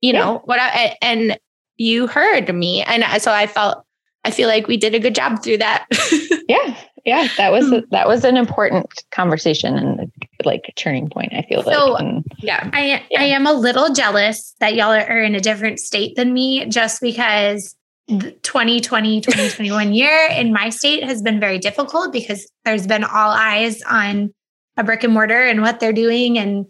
[0.00, 0.38] you know, yeah.
[0.44, 1.38] what I and
[1.76, 3.84] you heard me, and so I felt
[4.24, 5.86] I feel like we did a good job through that.
[6.48, 6.76] yeah.
[7.04, 7.28] Yeah.
[7.36, 7.86] That was, a, hmm.
[7.90, 10.12] that was an important conversation and
[10.44, 11.32] like a turning point.
[11.32, 12.02] I feel so, like.
[12.02, 12.68] And, yeah.
[12.72, 13.20] I, yeah.
[13.20, 17.00] I am a little jealous that y'all are in a different state than me just
[17.00, 17.74] because
[18.08, 23.82] 2020, 2021 year in my state has been very difficult because there's been all eyes
[23.82, 24.32] on
[24.76, 26.66] a brick and mortar and what they're doing and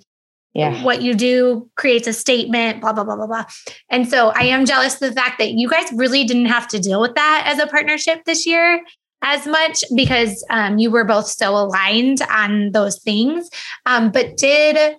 [0.55, 0.83] yeah.
[0.83, 3.45] what you do creates a statement, blah, blah, blah, blah, blah.
[3.91, 6.79] And so I am jealous of the fact that you guys really didn't have to
[6.79, 8.83] deal with that as a partnership this year
[9.23, 13.51] as much because um, you were both so aligned on those things.
[13.87, 14.97] Um, but did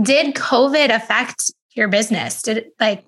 [0.00, 2.42] did COVID affect your business?
[2.42, 3.04] Did it like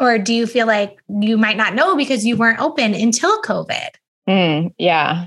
[0.00, 3.88] or do you feel like you might not know because you weren't open until COVID?
[4.28, 5.26] Mm, yeah.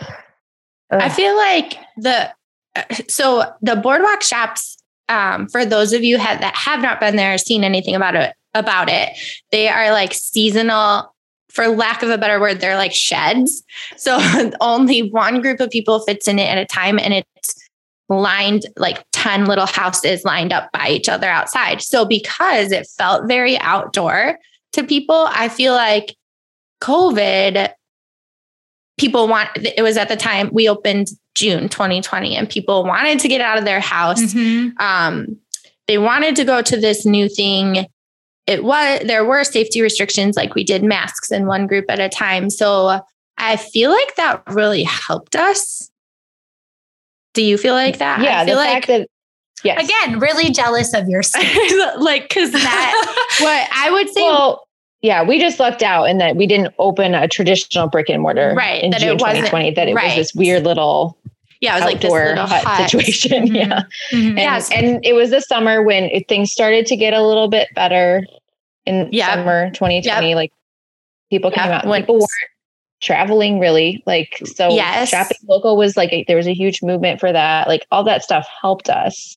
[0.00, 0.08] Ugh.
[0.90, 2.32] I feel like the
[3.08, 4.76] so the boardwalk shops
[5.08, 8.34] um, for those of you have, that have not been there seen anything about it
[8.54, 9.10] about it
[9.50, 11.12] they are like seasonal
[11.50, 13.62] for lack of a better word they're like sheds.
[13.96, 14.18] So
[14.60, 17.54] only one group of people fits in it at a time and it's
[18.08, 21.80] lined like 10 little houses lined up by each other outside.
[21.80, 24.38] So because it felt very outdoor
[24.74, 26.16] to people i feel like
[26.82, 27.70] covid
[28.98, 33.28] people want it was at the time we opened June 2020 and people wanted to
[33.28, 34.22] get out of their house.
[34.22, 34.78] Mm-hmm.
[34.78, 35.36] Um,
[35.86, 37.86] they wanted to go to this new thing.
[38.46, 42.08] It was there were safety restrictions, like we did masks in one group at a
[42.08, 42.50] time.
[42.50, 43.00] So
[43.38, 45.90] I feel like that really helped us.
[47.32, 48.20] Do you feel like that?
[48.20, 49.08] Yeah, I feel like that
[49.64, 49.84] Yes.
[49.84, 51.22] Again, really jealous of your
[51.98, 54.68] like, cause that, what I would say, well,
[55.00, 58.54] yeah, we just lucked out in that we didn't open a traditional brick and mortar
[58.54, 59.72] right, in June 2020.
[59.72, 60.06] That it right.
[60.06, 61.16] was this weird little
[61.64, 62.90] yeah, it was like this little hut, hut.
[62.90, 63.46] situation.
[63.46, 63.54] Mm-hmm.
[63.54, 63.82] Yeah.
[64.12, 64.28] Mm-hmm.
[64.28, 64.70] And, yes.
[64.70, 68.24] and it was the summer when it, things started to get a little bit better
[68.86, 69.34] in yep.
[69.34, 70.28] summer 2020.
[70.28, 70.36] Yep.
[70.36, 70.52] Like
[71.30, 71.84] people came yep.
[71.84, 72.30] out, when, people weren't
[73.00, 74.02] traveling really.
[74.06, 75.08] Like, so yes.
[75.08, 77.66] shopping local was like, a, there was a huge movement for that.
[77.66, 79.36] Like all that stuff helped us.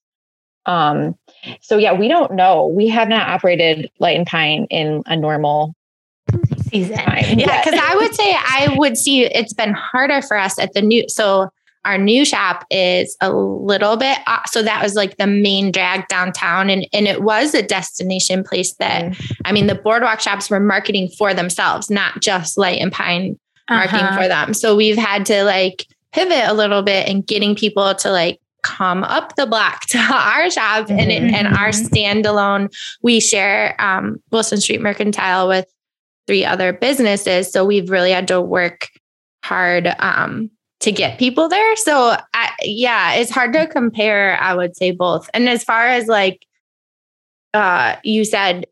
[0.65, 1.15] Um,
[1.61, 2.67] so yeah, we don't know.
[2.67, 5.73] We have not operated Light and Pine in a normal
[6.69, 6.99] season.
[7.37, 10.81] Yeah, because I would say I would see it's been harder for us at the
[10.81, 11.07] new.
[11.07, 11.49] So
[11.85, 16.07] our new shop is a little bit uh, so that was like the main drag
[16.07, 19.37] downtown and and it was a destination place that mm.
[19.45, 24.01] I mean the boardwalk shops were marketing for themselves not just light and pine marketing
[24.01, 24.21] uh-huh.
[24.21, 28.11] for them so we've had to like pivot a little bit and getting people to
[28.11, 30.99] like come up the block to our shop mm-hmm.
[30.99, 31.85] and and our mm-hmm.
[31.85, 35.65] standalone we share um, Wilson Street Mercantile with
[36.25, 38.89] three other businesses so we've really had to work
[39.43, 41.75] hard um, to get people there.
[41.77, 44.39] So I, yeah, it's hard to compare.
[44.39, 45.29] I would say both.
[45.33, 46.45] And as far as like
[47.53, 48.65] uh, you said,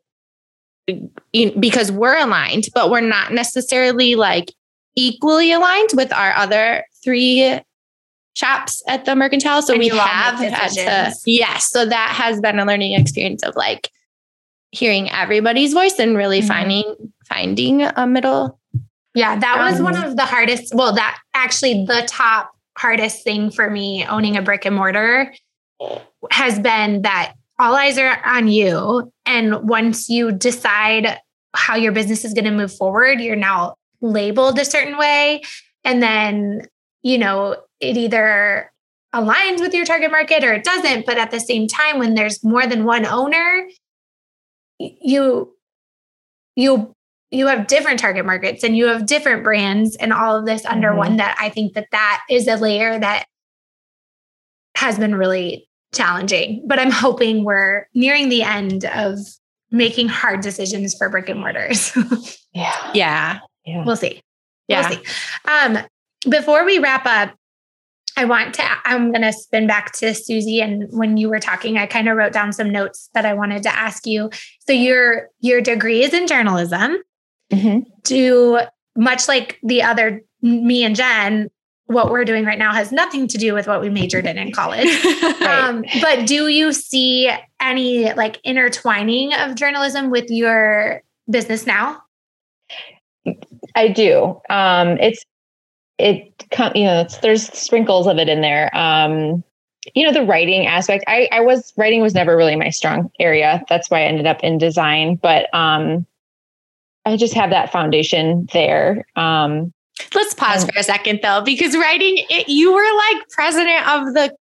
[1.32, 4.52] because we're aligned, but we're not necessarily like
[4.94, 7.60] equally aligned with our other three
[8.34, 9.62] shops at the mercantile.
[9.62, 11.70] So and we have had to, yes.
[11.70, 13.90] So that has been a learning experience of like
[14.70, 16.48] hearing everybody's voice and really mm-hmm.
[16.48, 18.60] finding finding a middle
[19.16, 20.74] yeah, that was one um, of the hardest.
[20.74, 25.34] Well, that actually the top hardest thing for me owning a brick and mortar
[26.30, 29.10] has been that all eyes are on you.
[29.24, 31.18] And once you decide
[31.54, 35.40] how your business is going to move forward, you're now labeled a certain way.
[35.82, 36.68] And then,
[37.02, 38.70] you know, it either
[39.14, 41.06] aligns with your target market or it doesn't.
[41.06, 43.66] But at the same time, when there's more than one owner,
[44.78, 45.54] you
[46.54, 46.94] you
[47.30, 50.88] you have different target markets and you have different brands and all of this under
[50.88, 50.98] mm-hmm.
[50.98, 53.26] one that i think that that is a layer that
[54.76, 59.18] has been really challenging but i'm hoping we're nearing the end of
[59.70, 61.96] making hard decisions for brick and mortars
[62.52, 64.20] yeah yeah yeah we'll see
[64.68, 65.04] yeah we'll see.
[65.44, 65.78] um
[66.28, 67.34] before we wrap up
[68.16, 70.60] I want to, I'm going to spin back to Susie.
[70.62, 73.62] And when you were talking, I kind of wrote down some notes that I wanted
[73.64, 74.30] to ask you.
[74.60, 76.96] So your, your degree is in journalism.
[77.52, 77.80] Mm-hmm.
[78.02, 78.60] Do
[78.96, 81.50] much like the other me and Jen,
[81.86, 84.52] what we're doing right now has nothing to do with what we majored in in
[84.52, 84.86] college.
[85.04, 85.42] right.
[85.42, 87.30] um, but do you see
[87.60, 92.02] any like intertwining of journalism with your business now?
[93.74, 94.40] I do.
[94.50, 95.24] Um, it's
[95.98, 98.74] it you know it's, there's sprinkles of it in there.
[98.76, 99.44] Um,
[99.94, 101.04] you know the writing aspect.
[101.06, 103.62] I I was writing was never really my strong area.
[103.68, 105.16] That's why I ended up in design.
[105.16, 106.06] But um,
[107.06, 109.06] I just have that foundation there.
[109.16, 109.72] Um,
[110.14, 114.14] Let's pause and, for a second though, because writing it, you were like president of
[114.14, 114.36] the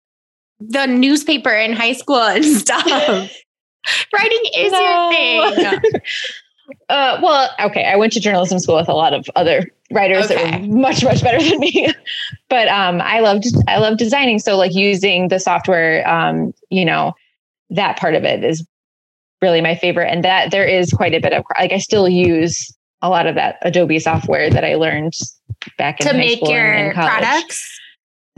[0.60, 2.86] the newspaper in high school and stuff.
[2.86, 5.10] writing is no.
[5.10, 6.00] your thing.
[6.88, 7.84] uh, well, okay.
[7.84, 10.50] I went to journalism school with a lot of other writers okay.
[10.50, 11.92] that were much, much better than me.
[12.48, 14.38] but um, I loved I love designing.
[14.38, 17.14] So like using the software, um, you know,
[17.70, 18.64] that part of it is
[19.42, 20.08] really my favorite.
[20.08, 23.34] And that there is quite a bit of like I still use a lot of
[23.34, 25.14] that Adobe software that I learned
[25.78, 27.66] back in to make your products.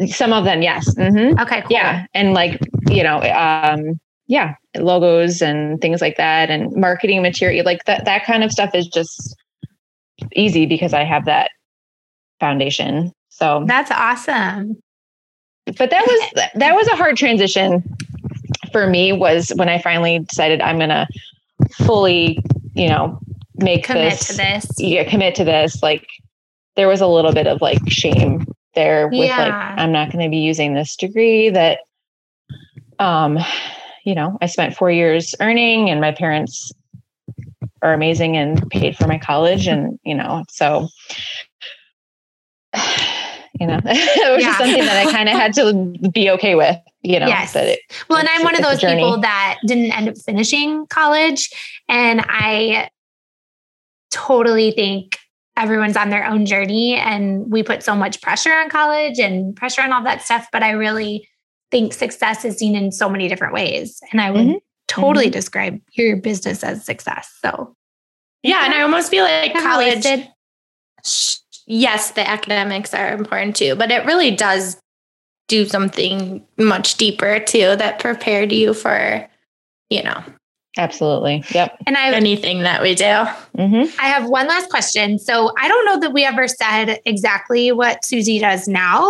[0.06, 0.92] Some of them, yes.
[0.94, 1.38] Mm-hmm.
[1.40, 1.70] Okay, cool.
[1.70, 7.64] Yeah, and like you know, um, yeah, logos and things like that, and marketing material,
[7.64, 8.04] like that.
[8.04, 9.36] That kind of stuff is just
[10.34, 11.50] easy because I have that
[12.40, 13.12] foundation.
[13.28, 14.80] So that's awesome.
[15.66, 17.84] But that was that was a hard transition
[18.72, 21.06] for me was when I finally decided I'm going to
[21.85, 22.42] fully,
[22.74, 23.20] you know,
[23.56, 24.66] make commit this, to this.
[24.78, 25.82] Yeah, commit to this.
[25.82, 26.06] Like
[26.76, 29.38] there was a little bit of like shame there with yeah.
[29.38, 31.80] like I'm not going to be using this degree that
[32.98, 33.38] um
[34.04, 36.72] you know, I spent 4 years earning and my parents
[37.82, 40.88] are amazing and paid for my college and, you know, so
[43.62, 44.48] you know, it was yeah.
[44.48, 47.55] just something that I kind of had to be okay with you know yes.
[47.57, 51.51] It, well and i'm one of those people that didn't end up finishing college
[51.88, 52.88] and i
[54.11, 55.18] totally think
[55.57, 59.83] everyone's on their own journey and we put so much pressure on college and pressure
[59.83, 61.29] on all that stuff but i really
[61.70, 64.59] think success is seen in so many different ways and i would mm-hmm.
[64.88, 65.33] totally mm-hmm.
[65.33, 67.75] describe your business as success so
[68.42, 70.07] yeah and i almost feel like college
[71.66, 74.77] yes the academics are important too but it really does
[75.53, 79.29] do something much deeper too that prepared you for,
[79.90, 80.25] you know.
[80.79, 81.44] Absolutely.
[81.51, 81.77] Yep.
[81.87, 83.05] And I have anything that we do.
[83.05, 84.01] Mm-hmm.
[84.01, 85.18] I have one last question.
[85.18, 89.07] So I don't know that we ever said exactly what Susie does now,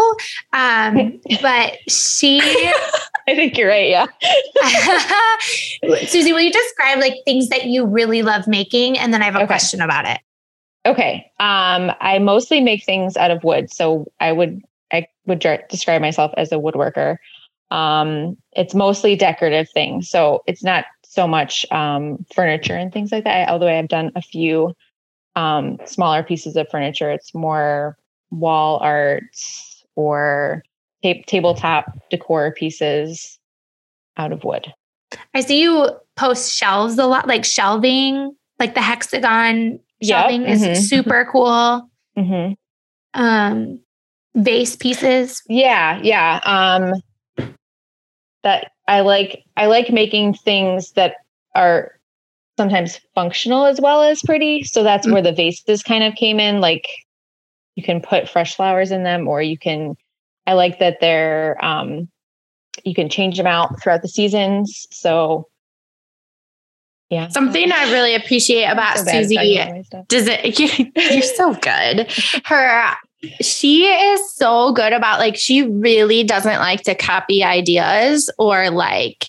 [0.53, 2.41] um, but she.
[3.29, 3.89] I think you're right.
[3.89, 4.07] Yeah.
[6.07, 9.37] Susie, will you describe like things that you really love making, and then I have
[9.37, 9.47] a okay.
[9.47, 10.19] question about it.
[10.85, 11.31] Okay.
[11.39, 13.73] Um, I mostly make things out of wood.
[13.73, 17.17] So I would I would describe myself as a woodworker.
[17.71, 23.25] Um, it's mostly decorative things, so it's not so much um, furniture and things like
[23.25, 23.49] that.
[23.49, 24.75] Although I have done a few
[25.37, 27.97] um, smaller pieces of furniture, it's more
[28.31, 29.25] wall art
[29.95, 30.63] or
[31.03, 33.39] ta- tabletop decor pieces
[34.17, 34.73] out of wood.
[35.35, 40.59] I see you post shelves a lot, like shelving, like the hexagon shelving yep.
[40.59, 40.71] mm-hmm.
[40.71, 41.89] is super cool.
[42.17, 42.53] Mm-hmm.
[43.15, 43.81] Um,
[44.35, 45.43] vase pieces?
[45.49, 46.41] Yeah, yeah.
[46.45, 47.49] Um
[48.43, 51.17] that I like I like making things that
[51.55, 51.93] are
[52.57, 54.63] sometimes functional as well as pretty.
[54.65, 55.15] So that's mm-hmm.
[55.15, 56.61] where the vases kind of came in.
[56.61, 56.87] Like
[57.75, 59.97] you can put fresh flowers in them or you can
[60.47, 62.09] I like that they're um
[62.85, 64.87] you can change them out throughout the seasons.
[64.91, 65.49] So
[67.13, 67.29] yeah.
[67.29, 69.59] Something I really appreciate about so Susie
[70.09, 70.59] does it
[71.13, 72.11] you're so good.
[72.47, 72.95] Her
[73.43, 79.29] she is so good about like she really doesn't like to copy ideas or like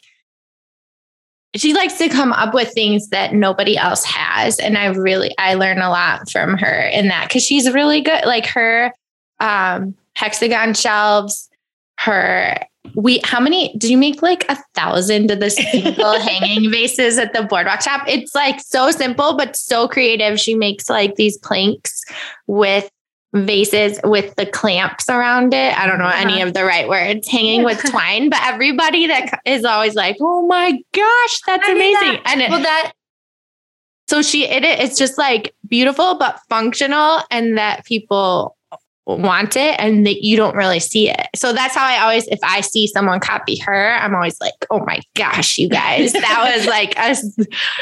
[1.57, 5.53] she likes to come up with things that nobody else has and i really i
[5.53, 8.91] learn a lot from her in that because she's really good like her
[9.39, 11.47] um hexagon shelves
[11.99, 12.57] her
[12.95, 17.33] we how many did you make like a thousand of the single hanging vases at
[17.33, 22.03] the boardwalk shop it's like so simple but so creative she makes like these planks
[22.47, 22.89] with
[23.33, 25.75] vases with the clamps around it.
[25.75, 26.47] I don't know any Uh-huh.
[26.49, 30.77] of the right words, hanging with twine, but everybody that is always like, "Oh my
[30.93, 32.21] gosh, that's amazing!" that.
[32.25, 32.91] And it, well, that
[34.07, 38.55] so she it it's just like beautiful but functional, and that people
[39.05, 41.27] want it and that you don't really see it.
[41.35, 44.79] So that's how I always if I see someone copy her, I'm always like, "Oh
[44.85, 47.15] my gosh, you guys, that was like a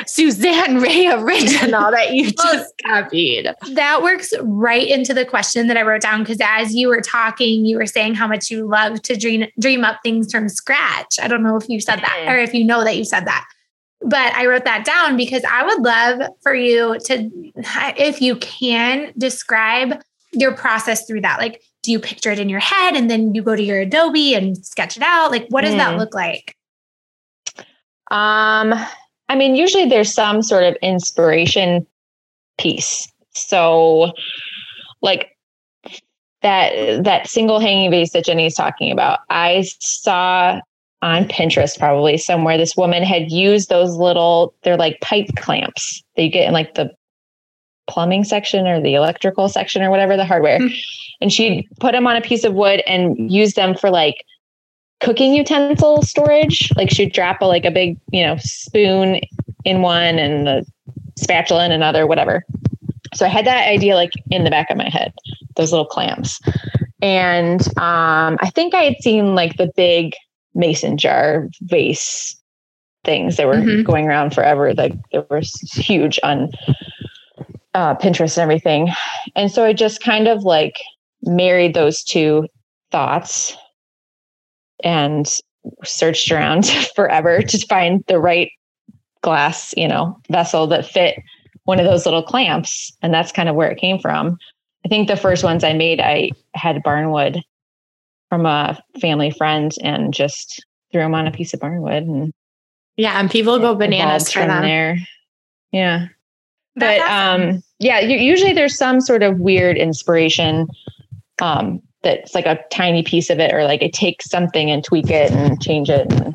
[0.07, 5.83] Suzanne Ray original that you just copied." that works right into the question that I
[5.83, 9.15] wrote down because as you were talking, you were saying how much you love to
[9.15, 11.17] dream dream up things from scratch.
[11.21, 13.45] I don't know if you said that or if you know that you said that.
[14.03, 17.29] But I wrote that down because I would love for you to,
[17.99, 20.01] if you can, describe
[20.33, 21.39] your process through that.
[21.39, 24.33] Like, do you picture it in your head and then you go to your Adobe
[24.33, 25.31] and sketch it out?
[25.31, 25.97] Like, what does that Mm.
[25.97, 26.55] look like?
[28.11, 28.73] Um,
[29.29, 31.85] I mean, usually there's some sort of inspiration
[32.57, 33.07] piece.
[33.33, 34.11] So,
[35.01, 35.37] like
[36.41, 40.59] that that single hanging vase that Jenny's talking about, I saw
[41.01, 46.23] on Pinterest probably somewhere this woman had used those little they're like pipe clamps that
[46.23, 46.91] you get in like the
[47.91, 50.59] plumbing section or the electrical section or whatever the hardware.
[51.21, 54.23] and she'd put them on a piece of wood and use them for like
[55.01, 56.71] cooking utensil storage.
[56.75, 59.19] Like she'd drop a like a big, you know, spoon
[59.65, 60.65] in one and the
[61.17, 62.43] spatula in another, whatever.
[63.13, 65.13] So I had that idea like in the back of my head,
[65.57, 66.39] those little clamps.
[67.01, 70.13] And um, I think I had seen like the big
[70.55, 72.35] mason jar vase
[73.03, 73.83] things that were Mhm.
[73.83, 74.73] going around forever.
[74.73, 75.41] Like they were
[75.73, 76.51] huge on
[77.73, 78.89] uh, Pinterest and everything.
[79.35, 80.79] And so I just kind of like
[81.23, 82.47] married those two
[82.91, 83.55] thoughts
[84.83, 85.27] and
[85.83, 86.65] searched around
[86.95, 88.51] forever to find the right
[89.21, 91.19] glass, you know, vessel that fit
[91.65, 92.91] one of those little clamps.
[93.01, 94.37] And that's kind of where it came from.
[94.83, 97.41] I think the first ones I made, I had barnwood
[98.29, 102.33] from a family friend and just threw them on a piece of barnwood and
[102.97, 104.63] Yeah, and people go bananas for from them.
[104.63, 104.97] there.
[105.71, 106.07] Yeah.
[106.75, 107.41] But awesome.
[107.55, 110.67] um yeah, u- usually there's some sort of weird inspiration
[111.41, 115.09] um that's like a tiny piece of it or like I take something and tweak
[115.09, 116.33] it and change it and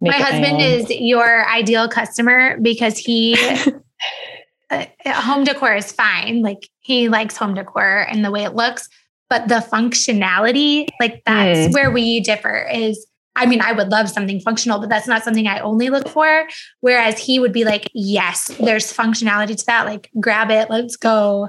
[0.00, 3.36] make my it husband is your ideal customer because he
[4.70, 8.88] uh, home decor is fine like he likes home decor and the way it looks
[9.30, 11.74] but the functionality like that's Mm.
[11.74, 13.06] where we differ is
[13.36, 16.46] i mean i would love something functional but that's not something i only look for
[16.80, 21.48] whereas he would be like yes there's functionality to that like grab it let's go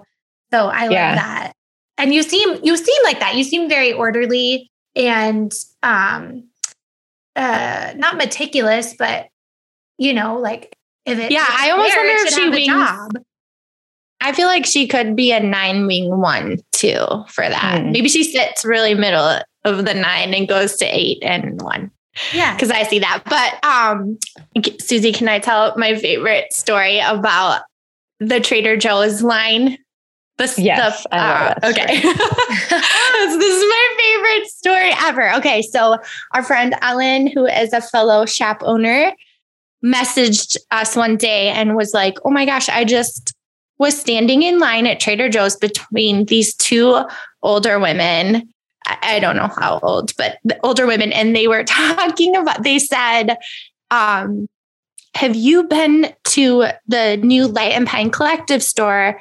[0.52, 1.08] so i Yeah.
[1.10, 1.54] love that
[1.98, 5.52] and you seem you seem like that you seem very orderly and
[5.84, 6.44] um
[7.36, 9.28] uh not meticulous but
[9.98, 10.74] you know like
[11.06, 13.12] if it Yeah, I almost there, wonder if she have a wings- job.
[14.20, 16.98] I feel like she could be a nine wing one too
[17.30, 17.82] for that.
[17.82, 17.92] Hmm.
[17.94, 21.92] Maybe she sits really middle of the nine and goes to eight and one
[22.34, 23.24] yeah because I see that.
[23.26, 24.18] But um,
[24.80, 27.62] Susie, can I tell my favorite story about
[28.20, 29.78] the Trader Joe's line?
[30.38, 32.00] The, Yes, the, uh, okay.
[32.02, 35.34] this is my favorite story ever.
[35.36, 35.98] Okay, so
[36.34, 39.14] our friend Ellen, who is a fellow shop owner,
[39.84, 43.34] messaged us one day and was like, "Oh my gosh, I just
[43.80, 47.04] was standing in line at Trader Joe's between these two
[47.42, 48.48] older women.
[48.86, 52.64] I, I don't know how old, but the older women, and they were talking about.
[52.64, 53.38] They said."
[53.90, 54.50] Um,
[55.18, 59.20] have you been to the new Light and Pine Collective store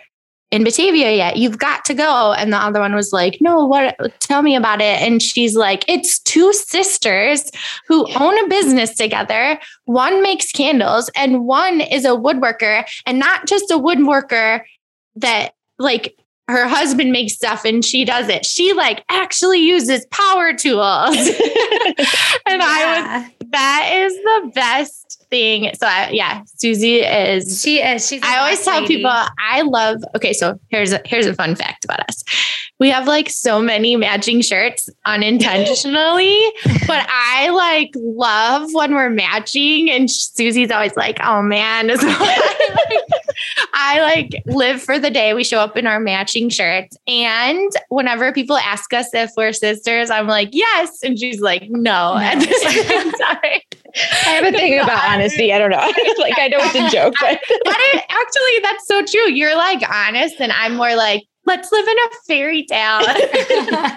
[0.51, 1.39] in Batavia yet?
[1.39, 2.35] You've got to go.
[2.35, 3.97] And the other one was like, No, what?
[4.21, 5.01] Tell me about it.
[5.01, 7.51] And she's like, It's two sisters
[7.89, 9.59] who own a business together.
[9.87, 14.61] One makes candles, and one is a woodworker, and not just a woodworker
[15.15, 16.15] that like
[16.49, 18.47] her husband makes stuff and she does it.
[18.47, 21.16] She like actually uses power tools.
[22.47, 25.70] and I was that is the best thing.
[25.74, 27.61] So I, yeah, Susie is.
[27.61, 30.03] she is she's I always boss tell people I love.
[30.14, 32.22] Okay, so here's a, here's a fun fact about us.
[32.79, 36.39] We have like so many matching shirts unintentionally,
[36.87, 39.91] but I like love when we're matching.
[39.91, 43.22] And Susie's always like, "Oh man," so I, like,
[43.72, 46.99] I like live for the day we show up in our matching shirts.
[47.07, 52.16] And whenever people ask us if we're sisters, I'm like, "Yes," and she's like, "No."
[52.20, 53.61] At the same time.
[54.27, 55.53] I have a thing about honesty.
[55.53, 55.79] I don't know.
[56.18, 59.33] like I know it's a joke, but but it, actually, that's so true.
[59.33, 63.01] You're like honest, and I'm more like, let's live in a fairy tale.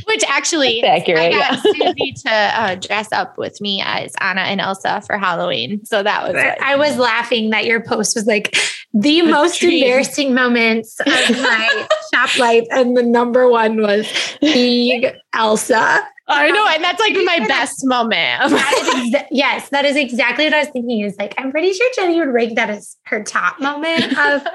[0.06, 1.56] Which actually, accurate, I got yeah.
[1.94, 5.84] Susie to uh, dress up with me as Anna and Elsa for Halloween.
[5.84, 8.56] So that was I was laughing that your post was like,
[8.92, 9.82] the most dream.
[9.84, 12.66] embarrassing moments of my shop life.
[12.70, 14.06] And the number one was
[14.40, 16.00] being Elsa.
[16.32, 18.50] I know, and that's like my best moment.
[18.50, 21.00] That exa- yes, that is exactly what I was thinking.
[21.00, 24.46] Is like, I'm pretty sure Jenny would rank that as her top moment of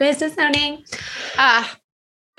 [0.00, 0.82] business owning.
[1.36, 1.76] Ah,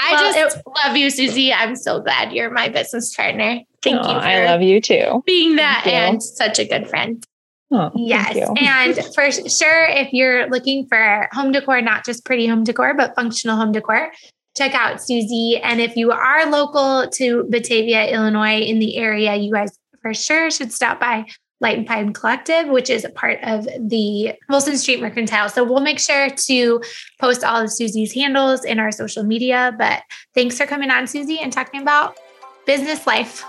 [0.04, 1.54] I Well, just love you, Susie.
[1.54, 3.60] I'm so glad you're my business partner.
[3.84, 5.24] Thank Aw, you for I love you too.
[5.26, 6.02] being that Thank you.
[6.14, 7.24] and such a good friend.
[7.72, 8.38] Oh, Yes.
[8.60, 13.16] And for sure, if you're looking for home decor, not just pretty home decor, but
[13.16, 14.12] functional home decor,
[14.58, 15.60] check out Susie.
[15.64, 20.49] And if you are local to Batavia, Illinois, in the area, you guys for sure
[20.52, 21.26] should stop by
[21.62, 25.47] Light and Pine Collective, which is a part of the Wilson Street Mercantile.
[25.47, 26.82] So we'll make sure to
[27.20, 29.74] post all of Susie's handles in our social media.
[29.78, 30.03] But
[30.34, 32.18] thanks for coming on, Susie, and talking about
[32.66, 33.45] business life.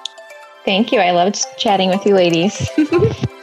[0.64, 1.00] Thank you.
[1.00, 2.70] I loved chatting with you ladies.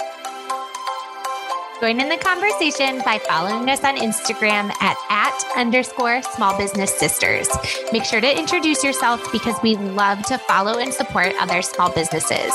[1.80, 7.48] Join in the conversation by following us on Instagram at, at underscore small business sisters.
[7.94, 12.52] Make sure to introduce yourself because we love to follow and support other small businesses.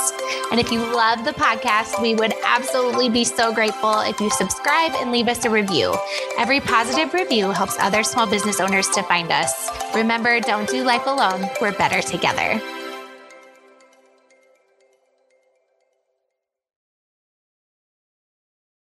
[0.51, 4.93] And if you love the podcast, we would absolutely be so grateful if you subscribe
[4.97, 5.95] and leave us a review.
[6.39, 9.71] Every positive review helps other small business owners to find us.
[9.95, 11.49] Remember, don't do life alone.
[11.63, 12.61] We're better together.